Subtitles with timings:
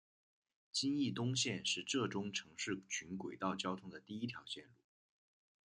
[0.71, 4.71] 金义东线是浙中城市群轨道交通的第一条线路。